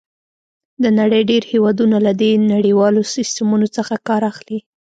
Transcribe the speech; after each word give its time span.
د 0.83 0.85
نړۍ 0.99 1.21
ډېر 1.31 1.43
هېوادونه 1.51 1.97
له 2.05 2.11
دې 2.21 2.31
نړیوالو 2.53 3.01
سیسټمونو 3.15 3.67
څخه 3.75 3.93
کار 4.07 4.21
اخلي. 4.31 4.59